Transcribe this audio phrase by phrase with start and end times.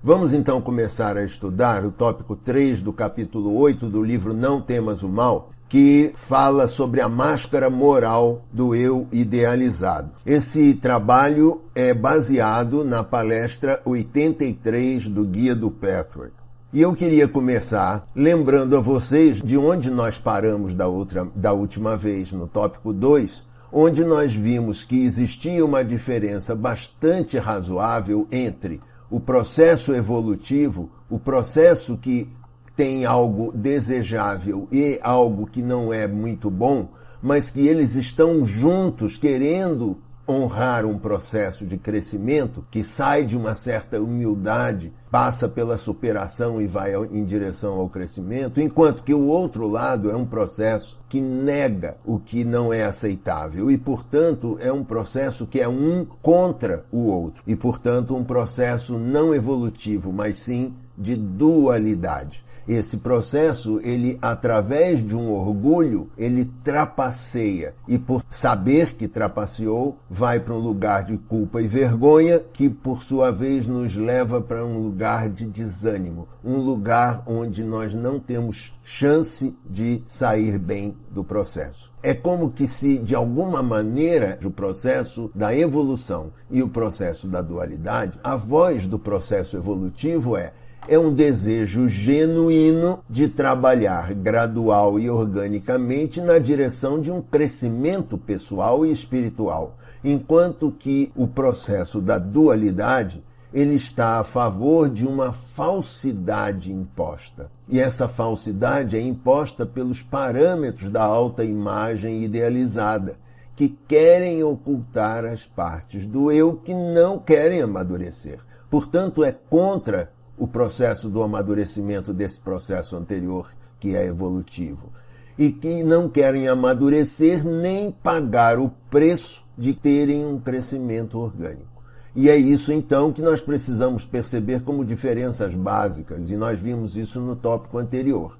[0.00, 5.02] Vamos então começar a estudar o tópico 3 do capítulo 8 do livro Não Temas
[5.02, 10.12] o Mal, que fala sobre a máscara moral do eu idealizado.
[10.24, 16.32] Esse trabalho é baseado na palestra 83 do Guia do Patrick.
[16.72, 21.96] E eu queria começar lembrando a vocês de onde nós paramos da, outra, da última
[21.96, 28.78] vez, no tópico 2, onde nós vimos que existia uma diferença bastante razoável entre
[29.10, 32.28] o processo evolutivo, o processo que
[32.76, 36.88] tem algo desejável e algo que não é muito bom,
[37.20, 43.54] mas que eles estão juntos querendo honrar um processo de crescimento que sai de uma
[43.54, 49.66] certa humildade, passa pela superação e vai em direção ao crescimento, enquanto que o outro
[49.66, 54.84] lado é um processo que nega o que não é aceitável e, portanto, é um
[54.84, 60.74] processo que é um contra o outro e, portanto, um processo não evolutivo, mas sim
[60.96, 62.44] de dualidade.
[62.68, 70.38] Esse processo, ele através de um orgulho, ele trapaceia e por saber que trapaceou, vai
[70.38, 74.82] para um lugar de culpa e vergonha, que por sua vez nos leva para um
[74.82, 81.90] lugar de desânimo, um lugar onde nós não temos chance de sair bem do processo.
[82.02, 87.40] É como que se, de alguma maneira, o processo da evolução e o processo da
[87.40, 90.52] dualidade, a voz do processo evolutivo é
[90.88, 98.86] é um desejo genuíno de trabalhar gradual e organicamente na direção de um crescimento pessoal
[98.86, 103.22] e espiritual, enquanto que o processo da dualidade
[103.52, 107.50] ele está a favor de uma falsidade imposta.
[107.68, 113.16] E essa falsidade é imposta pelos parâmetros da alta imagem idealizada,
[113.54, 118.38] que querem ocultar as partes do eu que não querem amadurecer.
[118.70, 123.50] Portanto, é contra o processo do amadurecimento desse processo anterior,
[123.80, 124.92] que é evolutivo.
[125.36, 131.82] E que não querem amadurecer nem pagar o preço de terem um crescimento orgânico.
[132.14, 137.20] E é isso então que nós precisamos perceber como diferenças básicas, e nós vimos isso
[137.20, 138.38] no tópico anterior.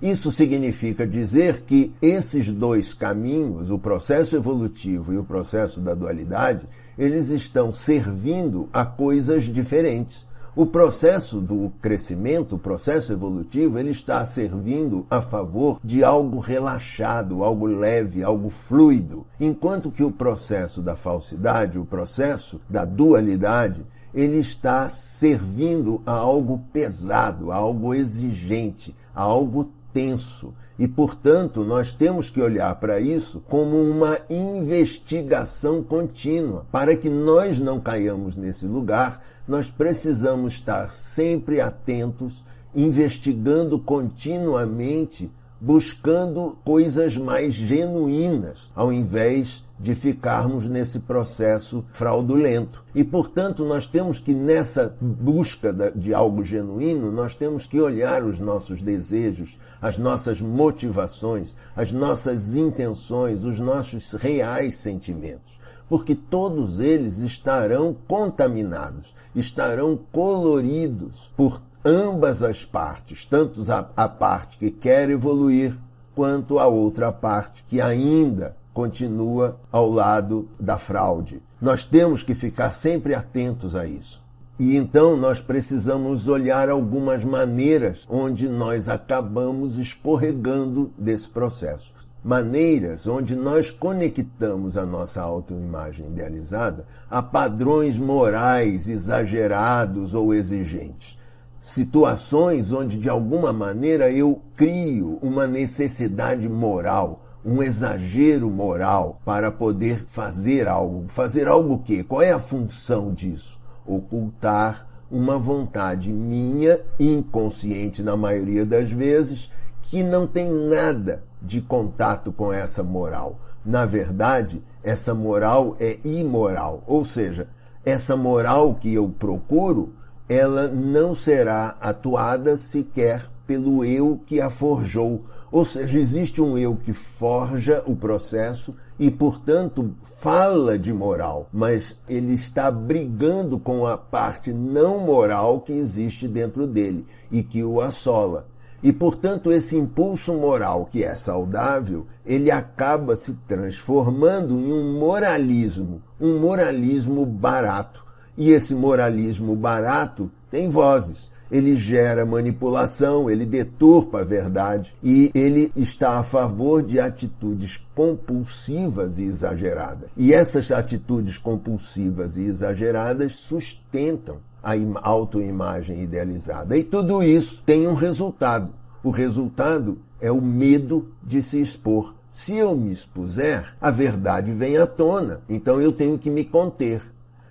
[0.00, 6.68] Isso significa dizer que esses dois caminhos, o processo evolutivo e o processo da dualidade,
[6.96, 10.24] eles estão servindo a coisas diferentes.
[10.58, 17.44] O processo do crescimento, o processo evolutivo, ele está servindo a favor de algo relaxado,
[17.44, 24.38] algo leve, algo fluido, enquanto que o processo da falsidade, o processo da dualidade, ele
[24.38, 30.54] está servindo a algo pesado, a algo exigente, a algo tenso.
[30.78, 36.66] E, portanto, nós temos que olhar para isso como uma investigação contínua.
[36.70, 42.44] Para que nós não caiamos nesse lugar, nós precisamos estar sempre atentos,
[42.74, 45.30] investigando continuamente,
[45.60, 52.84] buscando coisas mais genuínas, ao invés de ficarmos nesse processo fraudulento.
[52.94, 58.40] E, portanto, nós temos que, nessa busca de algo genuíno, nós temos que olhar os
[58.40, 65.58] nossos desejos, as nossas motivações, as nossas intenções, os nossos reais sentimentos.
[65.88, 74.58] Porque todos eles estarão contaminados, estarão coloridos por ambas as partes, tanto a, a parte
[74.58, 75.78] que quer evoluir,
[76.14, 81.42] quanto a outra parte que ainda continua ao lado da fraude.
[81.60, 84.22] Nós temos que ficar sempre atentos a isso.
[84.56, 91.92] E então nós precisamos olhar algumas maneiras onde nós acabamos escorregando desse processo.
[92.22, 101.18] Maneiras onde nós conectamos a nossa autoimagem idealizada a padrões morais exagerados ou exigentes.
[101.60, 110.04] Situações onde de alguma maneira eu crio uma necessidade moral, um exagero moral para poder
[110.08, 111.04] fazer algo.
[111.08, 112.02] Fazer algo o quê?
[112.02, 113.60] Qual é a função disso?
[113.86, 119.50] Ocultar uma vontade minha, inconsciente na maioria das vezes,
[119.82, 123.38] que não tem nada de contato com essa moral.
[123.64, 127.48] Na verdade, essa moral é imoral, ou seja,
[127.84, 129.94] essa moral que eu procuro,
[130.28, 135.24] ela não será atuada sequer pelo eu que a forjou.
[135.50, 141.96] Ou seja, existe um eu que forja o processo e, portanto, fala de moral, mas
[142.08, 147.80] ele está brigando com a parte não moral que existe dentro dele e que o
[147.80, 148.46] assola.
[148.82, 156.02] E, portanto, esse impulso moral que é saudável, ele acaba se transformando em um moralismo,
[156.20, 158.06] um moralismo barato
[158.36, 165.72] E esse moralismo barato tem vozes ele gera manipulação, ele deturpa a verdade e ele
[165.74, 170.10] está a favor de atitudes compulsivas e exageradas.
[170.16, 176.76] E essas atitudes compulsivas e exageradas sustentam a autoimagem idealizada.
[176.76, 178.70] E tudo isso tem um resultado.
[179.02, 182.14] O resultado é o medo de se expor.
[182.30, 185.40] Se eu me expuser, a verdade vem à tona.
[185.48, 187.00] Então eu tenho que me conter.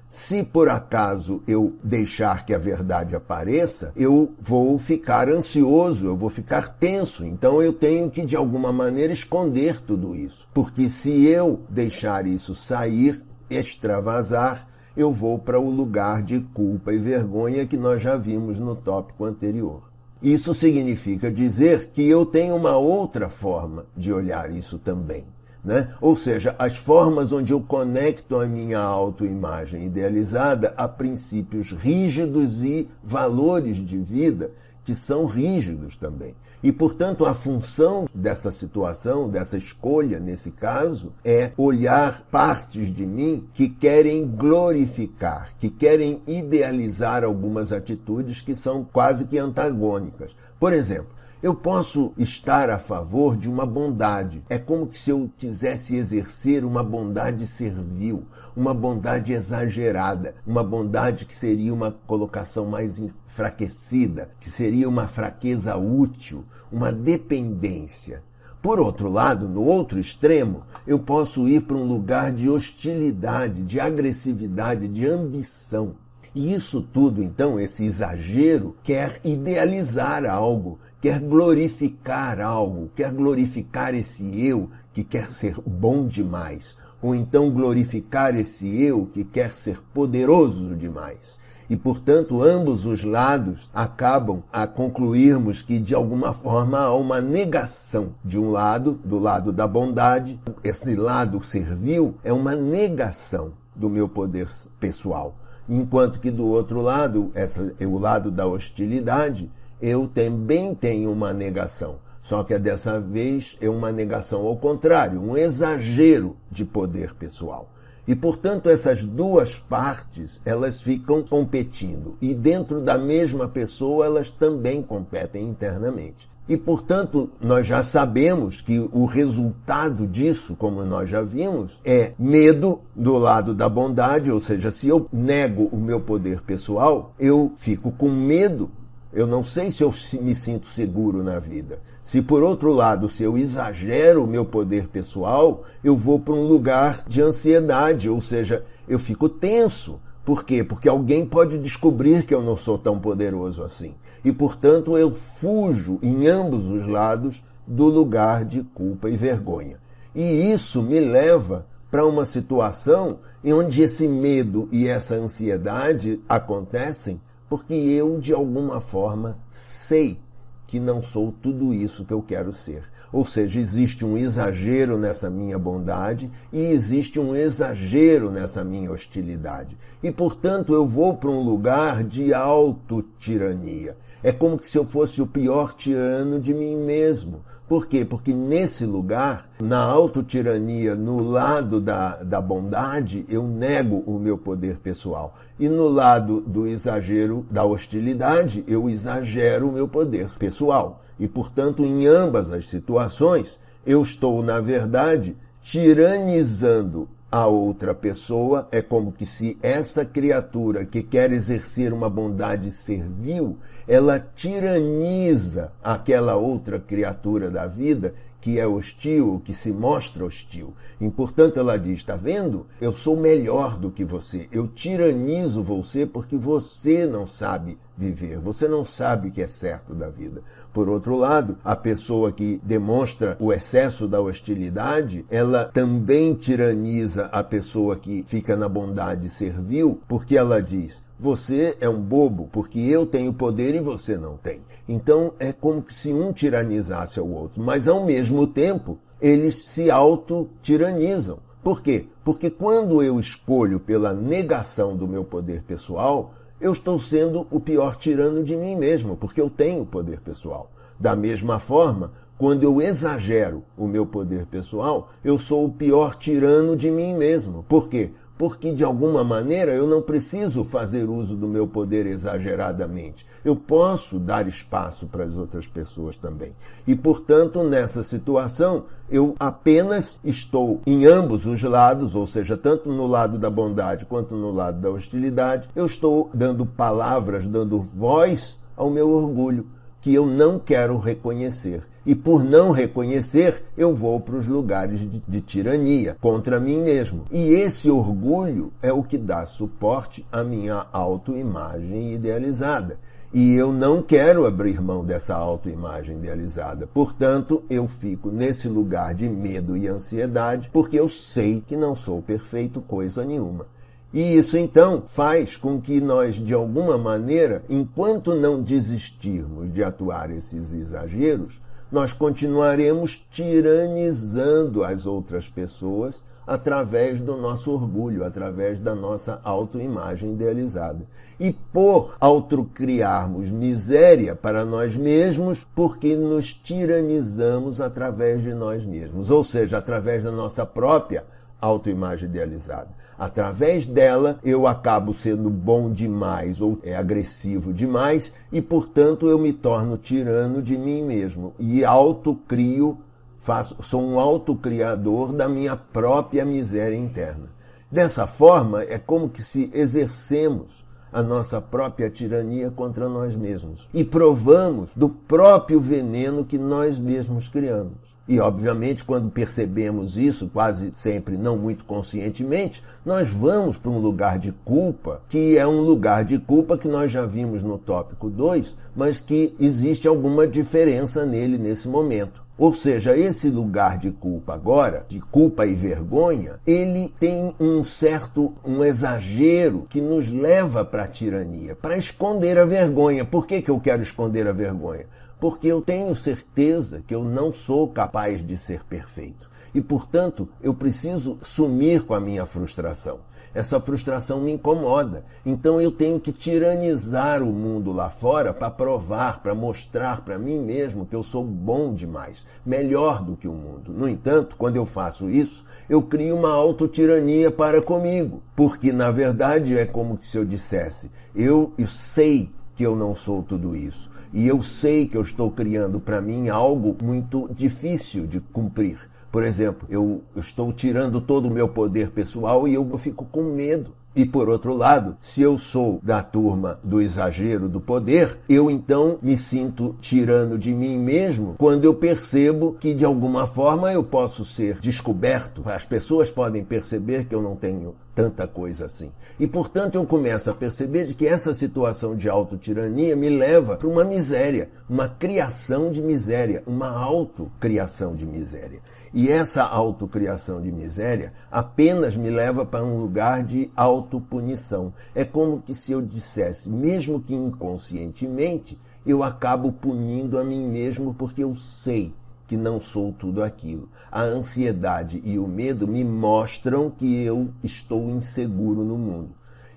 [0.09, 6.30] Se por acaso eu deixar que a verdade apareça, eu vou ficar ansioso, eu vou
[6.30, 7.25] ficar tenso.
[7.25, 10.48] Então eu tenho que, de alguma maneira, esconder tudo isso.
[10.54, 14.65] Porque se eu deixar isso sair, extravasar,
[14.95, 19.25] eu vou para o lugar de culpa e vergonha que nós já vimos no tópico
[19.25, 19.83] anterior.
[20.24, 25.25] Isso significa dizer que eu tenho uma outra forma de olhar isso também.
[25.67, 25.89] Né?
[25.99, 32.87] Ou seja, as formas onde eu conecto a minha autoimagem idealizada a princípios rígidos e
[33.03, 34.51] valores de vida
[34.85, 36.33] que são rígidos também.
[36.63, 43.45] E, portanto, a função dessa situação, dessa escolha, nesse caso, é olhar partes de mim
[43.53, 50.33] que querem glorificar, que querem idealizar algumas atitudes que são quase que antagônicas.
[50.57, 54.44] Por exemplo, eu posso estar a favor de uma bondade.
[54.50, 58.25] É como se eu quisesse exercer uma bondade servil,
[58.56, 65.78] uma bondade exagerada, uma bondade que seria uma colocação mais enfraquecida, que seria uma fraqueza
[65.78, 68.24] útil, uma dependência.
[68.60, 73.80] Por outro lado, no outro extremo, eu posso ir para um lugar de hostilidade, de
[73.80, 75.95] agressividade, de ambição.
[76.38, 84.45] E isso tudo, então, esse exagero, quer idealizar algo, quer glorificar algo, quer glorificar esse
[84.45, 90.75] eu que quer ser bom demais, ou então glorificar esse eu que quer ser poderoso
[90.75, 91.39] demais.
[91.68, 98.13] E, portanto, ambos os lados acabam a concluirmos que, de alguma forma, há uma negação.
[98.24, 104.07] De um lado, do lado da bondade, esse lado servil é uma negação do meu
[104.07, 104.48] poder
[104.80, 105.36] pessoal.
[105.69, 111.99] Enquanto que, do outro lado, essa, o lado da hostilidade, eu também tenho uma negação.
[112.21, 117.69] Só que dessa vez é uma negação ao contrário, um exagero de poder pessoal.
[118.07, 122.17] E, portanto, essas duas partes, elas ficam competindo.
[122.21, 126.29] E dentro da mesma pessoa, elas também competem internamente.
[126.47, 132.81] E, portanto, nós já sabemos que o resultado disso, como nós já vimos, é medo
[132.95, 137.91] do lado da bondade, ou seja, se eu nego o meu poder pessoal, eu fico
[137.91, 138.71] com medo
[139.17, 139.91] eu não sei se eu
[140.21, 141.79] me sinto seguro na vida.
[142.03, 146.43] Se por outro lado, se eu exagero o meu poder pessoal, eu vou para um
[146.43, 150.00] lugar de ansiedade, ou seja, eu fico tenso.
[150.27, 150.62] Por quê?
[150.62, 153.95] Porque alguém pode descobrir que eu não sou tão poderoso assim.
[154.25, 159.79] E, portanto, eu fujo em ambos os lados do lugar de culpa e vergonha.
[160.13, 167.21] E isso me leva para uma situação em onde esse medo e essa ansiedade acontecem
[167.47, 170.19] porque eu, de alguma forma, sei
[170.67, 172.83] que não sou tudo isso que eu quero ser.
[173.11, 179.77] Ou seja, existe um exagero nessa minha bondade e existe um exagero nessa minha hostilidade.
[180.03, 183.95] E, portanto, eu vou para um lugar de autotirania.
[184.21, 187.41] É como se eu fosse o pior tirano de mim mesmo.
[187.67, 188.05] Por quê?
[188.05, 194.77] Porque nesse lugar, na autotirania, no lado da, da bondade, eu nego o meu poder
[194.77, 195.36] pessoal.
[195.59, 201.03] E no lado do exagero, da hostilidade, eu exagero o meu poder pessoal.
[201.19, 208.81] E, portanto, em ambas as situações, eu estou, na verdade, tiranizando a outra pessoa, é
[208.81, 213.57] como que se essa criatura que quer exercer uma bondade servil,
[213.88, 220.74] ela tiraniza aquela outra criatura da vida que é hostil, que se mostra hostil.
[221.01, 222.65] E, portanto, ela diz: está vendo?
[222.79, 224.48] Eu sou melhor do que você.
[224.51, 228.39] Eu tiranizo você porque você não sabe viver.
[228.39, 230.41] Você não sabe o que é certo da vida.
[230.72, 237.44] Por outro lado, a pessoa que demonstra o excesso da hostilidade, ela também tiraniza a
[237.44, 243.05] pessoa que fica na bondade servil, porque ela diz: você é um bobo porque eu
[243.05, 244.62] tenho poder e você não tem.
[244.88, 251.39] Então é como se um tiranizasse o outro, mas ao mesmo tempo eles se auto-tiranizam.
[251.63, 252.07] Por quê?
[252.24, 257.95] Porque quando eu escolho pela negação do meu poder pessoal, eu estou sendo o pior
[257.95, 260.71] tirano de mim mesmo, porque eu tenho poder pessoal.
[261.00, 266.75] Da mesma forma, quando eu exagero o meu poder pessoal, eu sou o pior tirano
[266.75, 267.63] de mim mesmo.
[267.67, 268.12] Por quê?
[268.38, 273.25] Porque de alguma maneira eu não preciso fazer uso do meu poder exageradamente.
[273.44, 276.56] Eu posso dar espaço para as outras pessoas também.
[276.86, 283.08] E, portanto, nessa situação, eu apenas estou em ambos os lados, ou seja, tanto no
[283.08, 288.89] lado da bondade quanto no lado da hostilidade, eu estou dando palavras, dando voz ao
[288.89, 289.65] meu orgulho
[290.01, 291.82] que eu não quero reconhecer.
[292.06, 297.25] E por não reconhecer, eu vou para os lugares de, de, tirania contra mim mesmo.
[297.30, 302.98] E esse orgulho é o que dá suporte à minha autoimagem idealizada.
[303.34, 306.88] E eu não quero abrir mão dessa autoimagem idealizada.
[306.88, 312.22] Portanto, eu fico nesse lugar de medo e ansiedade, porque eu sei que não sou
[312.22, 313.66] perfeito coisa nenhuma.
[314.13, 320.31] E isso então faz com que nós, de alguma maneira, enquanto não desistirmos de atuar
[320.31, 321.61] esses exageros,
[321.91, 331.05] nós continuaremos tiranizando as outras pessoas através do nosso orgulho, através da nossa autoimagem idealizada.
[331.37, 339.43] E por autocriarmos miséria para nós mesmos, porque nos tiranizamos através de nós mesmos, ou
[339.43, 341.25] seja, através da nossa própria
[341.59, 342.95] autoimagem idealizada.
[343.17, 349.51] Através dela, eu acabo sendo bom demais ou é agressivo demais e, portanto, eu me
[349.51, 353.00] torno tirano de mim mesmo e autocrio,
[353.39, 357.45] faço, sou um autocriador da minha própria miséria interna.
[357.91, 360.86] Dessa forma, é como que se exercemos
[361.17, 367.50] a nossa própria tirania contra nós mesmos e provamos do próprio veneno que nós mesmos
[367.50, 368.15] criamos.
[368.27, 374.38] E, obviamente, quando percebemos isso, quase sempre não muito conscientemente, nós vamos para um lugar
[374.38, 378.77] de culpa, que é um lugar de culpa que nós já vimos no tópico 2,
[378.95, 382.47] mas que existe alguma diferença nele nesse momento.
[382.57, 388.51] Ou seja, esse lugar de culpa agora, de culpa e vergonha, ele tem um certo
[388.65, 393.23] um exagero que nos leva para a tirania, para esconder a vergonha.
[393.23, 395.05] Por que, que eu quero esconder a vergonha?
[395.39, 399.47] Porque eu tenho certeza que eu não sou capaz de ser perfeito.
[399.71, 403.19] E, portanto, eu preciso sumir com a minha frustração
[403.57, 405.25] essa frustração me incomoda.
[405.43, 410.59] Então eu tenho que tiranizar o mundo lá fora para provar, para mostrar para mim
[410.59, 413.91] mesmo que eu sou bom demais, melhor do que o mundo.
[413.91, 419.75] No entanto, quando eu faço isso, eu crio uma autotirania para comigo, porque na verdade
[419.75, 424.11] é como se eu dissesse: eu, eu sei que eu não sou tudo isso.
[424.31, 428.99] E eu sei que eu estou criando para mim algo muito difícil de cumprir.
[429.31, 433.91] Por exemplo, eu, estou tirando todo o meu poder pessoal e eu fico com medo.
[434.15, 439.19] E por outro lado, se eu sou da turma do exagero do poder, eu então
[439.22, 444.43] me sinto tirando de mim mesmo quando eu percebo que de alguma forma eu posso
[444.43, 445.62] ser descoberto.
[445.65, 449.12] As pessoas podem perceber que eu não tenho tanta coisa assim.
[449.39, 453.88] E portanto eu começo a perceber de que essa situação de autotirania me leva para
[453.88, 458.79] uma miséria, uma criação de miséria, uma autocriação de miséria.
[459.13, 464.91] E essa autocriação de miséria apenas me leva para um lugar de autopunição.
[465.13, 471.13] É como que se eu dissesse, mesmo que inconscientemente, eu acabo punindo a mim mesmo
[471.13, 472.12] porque eu sei
[472.48, 473.89] que não sou tudo aquilo.
[474.12, 479.30] A ansiedade e o medo me mostram que eu estou inseguro no mundo.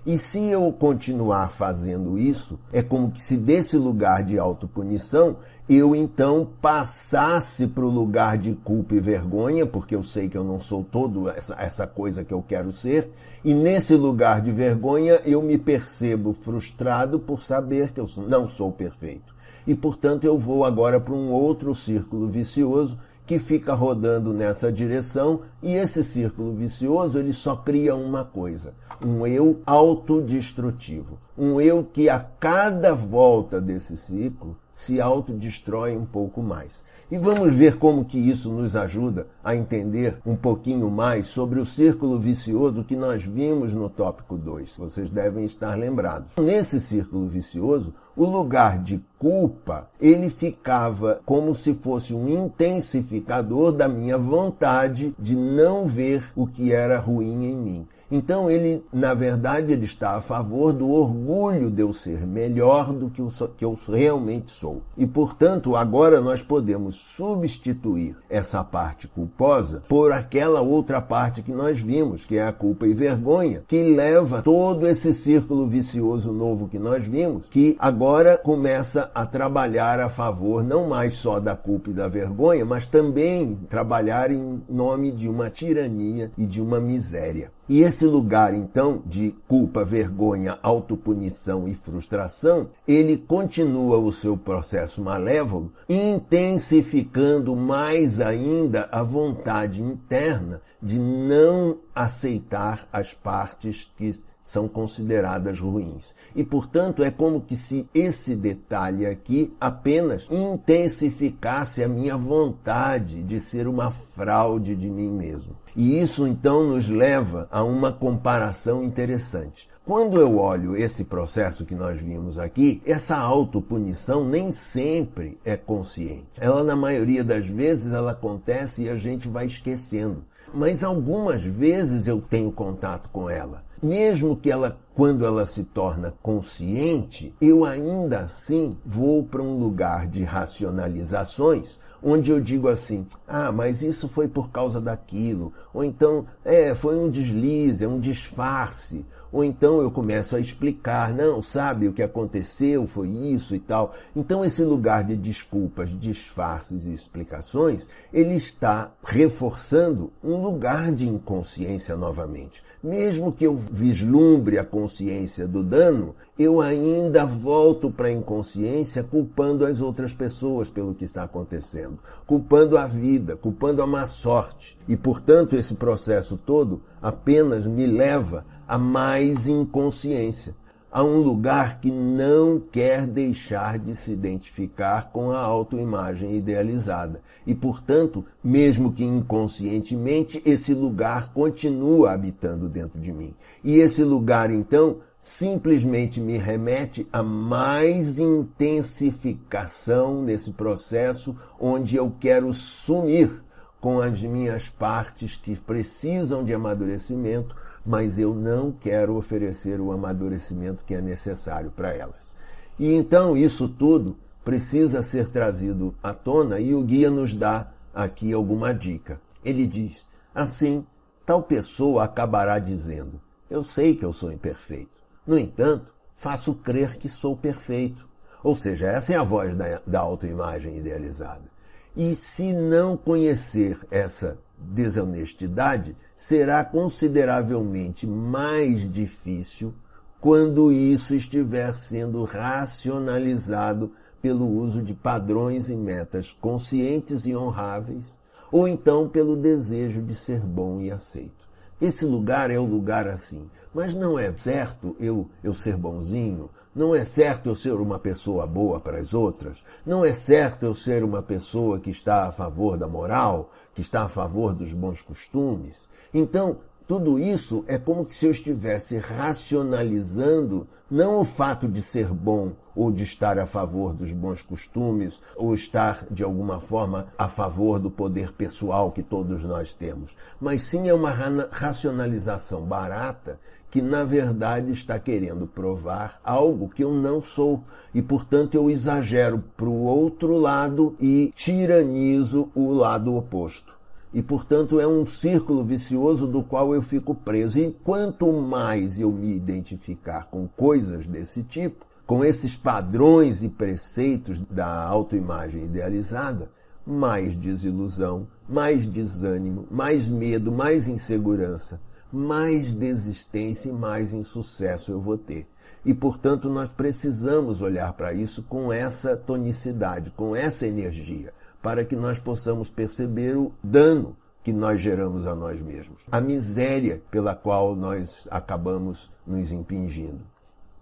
[0.03, 5.37] E se eu continuar fazendo isso, é como se desse lugar de autopunição
[5.69, 10.43] eu então passasse para o lugar de culpa e vergonha, porque eu sei que eu
[10.43, 13.09] não sou todo essa, essa coisa que eu quero ser,
[13.41, 18.71] e nesse lugar de vergonha eu me percebo frustrado por saber que eu não sou
[18.71, 19.30] perfeito.
[19.65, 25.41] E portanto eu vou agora para um outro círculo vicioso que fica rodando nessa direção
[25.61, 28.73] e esse círculo vicioso ele só cria uma coisa,
[29.05, 36.41] um eu autodestrutivo, um eu que a cada volta desse ciclo se autodestrói um pouco
[36.41, 36.83] mais.
[37.11, 41.65] E vamos ver como que isso nos ajuda a entender um pouquinho mais sobre o
[41.65, 44.77] círculo vicioso que nós vimos no tópico 2.
[44.77, 46.29] Vocês devem estar lembrados.
[46.37, 53.87] Nesse círculo vicioso, o lugar de culpa, ele ficava como se fosse um intensificador da
[53.87, 57.87] minha vontade de não ver o que era ruim em mim.
[58.11, 63.09] Então ele, na verdade, ele está a favor do orgulho de eu ser melhor do
[63.09, 63.23] que,
[63.57, 64.81] que eu realmente sou.
[64.97, 71.79] E, portanto, agora nós podemos substituir essa parte culposa por aquela outra parte que nós
[71.79, 76.77] vimos, que é a culpa e vergonha, que leva todo esse círculo vicioso novo que
[76.77, 81.93] nós vimos, que agora começa a trabalhar a favor não mais só da culpa e
[81.93, 87.51] da vergonha, mas também trabalhar em nome de uma tirania e de uma miséria.
[87.73, 95.01] E esse lugar, então, de culpa, vergonha, autopunição e frustração, ele continua o seu processo
[95.01, 104.11] malévolo, intensificando mais ainda a vontade interna de não aceitar as partes que
[104.51, 106.13] são consideradas ruins.
[106.35, 113.39] E, portanto, é como que se esse detalhe aqui apenas intensificasse a minha vontade de
[113.39, 115.55] ser uma fraude de mim mesmo.
[115.73, 119.69] E isso então nos leva a uma comparação interessante.
[119.85, 126.27] Quando eu olho esse processo que nós vimos aqui, essa autopunição nem sempre é consciente.
[126.39, 130.23] Ela, na maioria das vezes, ela acontece e a gente vai esquecendo.
[130.53, 133.63] Mas algumas vezes eu tenho contato com ela.
[133.81, 140.07] Mesmo que ela, quando ela se torna consciente, eu ainda assim vou para um lugar
[140.07, 146.25] de racionalizações onde eu digo assim: ah, mas isso foi por causa daquilo, ou então,
[146.43, 151.87] é, foi um deslize, é um disfarce, ou então eu começo a explicar: não, sabe,
[151.87, 153.93] o que aconteceu foi isso e tal.
[154.15, 161.95] Então, esse lugar de desculpas, disfarces e explicações, ele está reforçando um lugar de inconsciência
[161.95, 162.61] novamente.
[162.83, 169.65] Mesmo que eu vislumbre a consciência do dano, eu ainda volto para a inconsciência culpando
[169.65, 174.77] as outras pessoas pelo que está acontecendo, culpando a vida, culpando a má sorte.
[174.87, 180.53] E, portanto, esse processo todo apenas me leva a mais inconsciência,
[180.91, 187.21] a um lugar que não quer deixar de se identificar com a autoimagem idealizada.
[187.47, 193.33] E, portanto, mesmo que inconscientemente, esse lugar continua habitando dentro de mim.
[193.63, 202.53] E esse lugar, então, simplesmente me remete a mais intensificação nesse processo onde eu quero
[202.53, 203.41] sumir
[203.81, 210.85] com as minhas partes que precisam de amadurecimento, mas eu não quero oferecer o amadurecimento
[210.85, 212.35] que é necessário para elas.
[212.79, 218.31] E então isso tudo precisa ser trazido à tona e o guia nos dá aqui
[218.31, 219.19] alguma dica.
[219.43, 220.85] Ele diz: assim,
[221.25, 225.01] tal pessoa acabará dizendo: Eu sei que eu sou imperfeito.
[225.25, 228.07] No entanto, faço crer que sou perfeito.
[228.43, 231.60] Ou seja, essa é a voz da, da autoimagem idealizada.
[231.95, 239.73] E se não conhecer essa desonestidade, será consideravelmente mais difícil
[240.21, 248.15] quando isso estiver sendo racionalizado pelo uso de padrões e metas conscientes e honráveis,
[248.51, 251.50] ou então pelo desejo de ser bom e aceito.
[251.81, 253.49] Esse lugar é o lugar assim.
[253.73, 258.45] Mas não é certo eu, eu ser bonzinho, não é certo eu ser uma pessoa
[258.45, 262.77] boa para as outras, não é certo eu ser uma pessoa que está a favor
[262.77, 265.89] da moral, que está a favor dos bons costumes.
[266.13, 266.57] Então,
[266.91, 272.91] tudo isso é como se eu estivesse racionalizando não o fato de ser bom ou
[272.91, 277.89] de estar a favor dos bons costumes ou estar de alguma forma a favor do
[277.89, 281.11] poder pessoal que todos nós temos, mas sim é uma
[281.49, 287.63] racionalização barata que na verdade está querendo provar algo que eu não sou.
[287.93, 293.79] E portanto eu exagero para o outro lado e tiranizo o lado oposto
[294.13, 297.59] e, portanto, é um círculo vicioso do qual eu fico preso.
[297.59, 304.41] E quanto mais eu me identificar com coisas desse tipo, com esses padrões e preceitos
[304.41, 306.51] da autoimagem idealizada,
[306.85, 311.79] mais desilusão, mais desânimo, mais medo, mais insegurança,
[312.11, 315.47] mais desistência e mais insucesso eu vou ter.
[315.85, 321.95] E, portanto, nós precisamos olhar para isso com essa tonicidade, com essa energia para que
[321.95, 327.75] nós possamos perceber o dano que nós geramos a nós mesmos, a miséria pela qual
[327.75, 330.21] nós acabamos nos impingindo.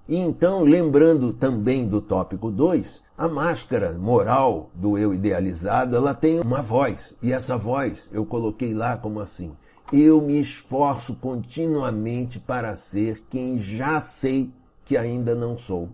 [0.08, 6.40] E então, lembrando também do tópico 2, a máscara moral do eu idealizado, ela tem
[6.40, 9.52] uma voz, e essa voz eu coloquei lá como assim:
[9.94, 14.52] eu me esforço continuamente para ser quem já sei
[14.84, 15.90] que ainda não sou,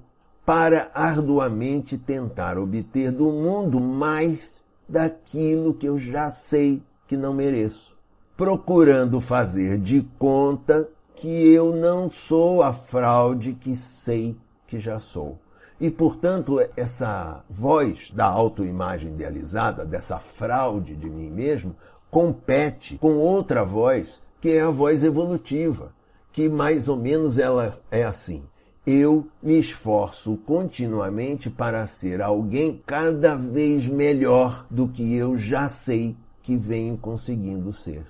[0.46, 7.96] para arduamente tentar obter do mundo mais daquilo que eu já sei que não mereço,
[8.36, 15.40] procurando fazer de conta que eu não sou a fraude que sei que já sou.
[15.80, 21.76] E, portanto, essa voz da autoimagem idealizada, dessa fraude de mim mesmo,
[22.10, 25.94] compete com outra voz, que é a voz evolutiva,
[26.32, 28.46] que mais ou menos ela é assim:
[28.86, 36.16] eu me esforço continuamente para ser alguém cada vez melhor do que eu já sei
[36.44, 38.06] que venho conseguindo ser.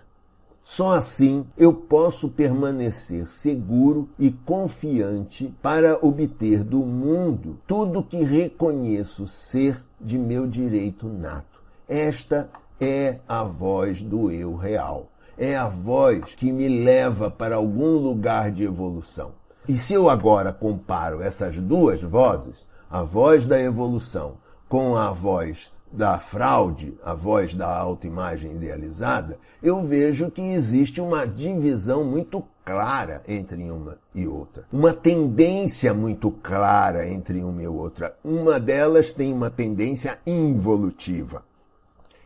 [0.61, 9.27] Só assim eu posso permanecer seguro e confiante para obter do mundo tudo que reconheço
[9.27, 11.61] ser de meu direito nato.
[11.87, 12.49] Esta
[12.81, 15.07] é a voz do eu real.
[15.37, 19.44] É a voz que me leva para algum lugar de evolução.
[19.67, 24.37] E se eu agora comparo essas duas vozes, a voz da evolução
[24.69, 31.25] com a voz da fraude, a voz da autoimagem idealizada, eu vejo que existe uma
[31.25, 34.65] divisão muito clara entre uma e outra.
[34.71, 38.15] Uma tendência muito clara entre uma e outra.
[38.23, 41.43] Uma delas tem uma tendência involutiva,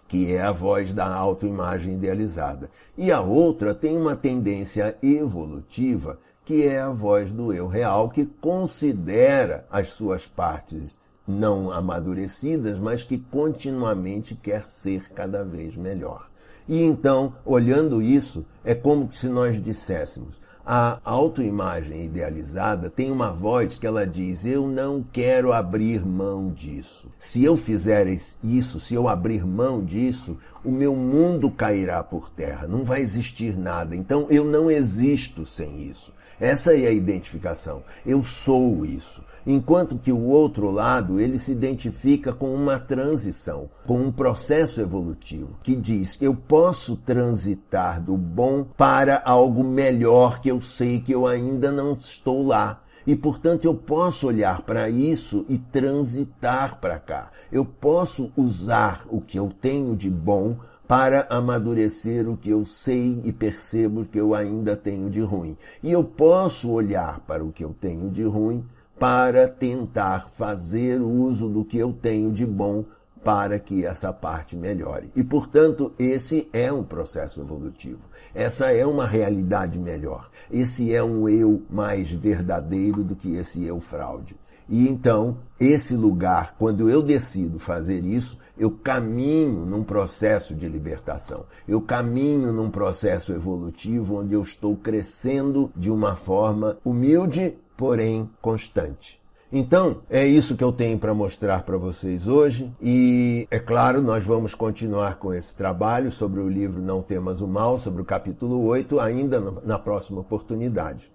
[0.09, 2.69] que é a voz da autoimagem idealizada.
[2.97, 6.17] E a outra tem uma tendência evolutiva,
[6.49, 13.03] que é a voz do eu real, que considera as suas partes não amadurecidas, mas
[13.03, 16.27] que continuamente quer ser cada vez melhor.
[16.67, 23.75] E então, olhando isso, é como se nós disséssemos: a autoimagem idealizada tem uma voz
[23.75, 27.09] que ela diz: Eu não quero abrir mão disso.
[27.17, 28.05] Se eu fizer
[28.43, 33.57] isso, se eu abrir mão disso, o meu mundo cairá por terra, não vai existir
[33.57, 33.95] nada.
[33.95, 36.13] Então eu não existo sem isso.
[36.39, 37.81] Essa é a identificação.
[38.05, 39.23] Eu sou isso.
[39.45, 45.57] Enquanto que o outro lado, ele se identifica com uma transição, com um processo evolutivo,
[45.63, 51.25] que diz: eu posso transitar do bom para algo melhor que eu sei que eu
[51.25, 52.81] ainda não estou lá.
[53.07, 57.31] E, portanto, eu posso olhar para isso e transitar para cá.
[57.51, 63.21] Eu posso usar o que eu tenho de bom para amadurecer o que eu sei
[63.23, 65.55] e percebo que eu ainda tenho de ruim.
[65.81, 68.65] E eu posso olhar para o que eu tenho de ruim
[68.99, 72.83] para tentar fazer uso do que eu tenho de bom
[73.23, 75.11] para que essa parte melhore.
[75.15, 78.01] E, portanto, esse é um processo evolutivo.
[78.35, 80.29] Essa é uma realidade melhor.
[80.51, 84.35] Esse é um eu mais verdadeiro do que esse eu fraude.
[84.67, 91.45] E então, esse lugar, quando eu decido fazer isso, eu caminho num processo de libertação.
[91.67, 99.21] Eu caminho num processo evolutivo onde eu estou crescendo de uma forma humilde, porém constante.
[99.49, 102.71] Então, é isso que eu tenho para mostrar para vocês hoje.
[102.81, 107.47] E, é claro, nós vamos continuar com esse trabalho sobre o livro Não Temas o
[107.47, 111.09] Mal, sobre o capítulo 8, ainda na próxima oportunidade.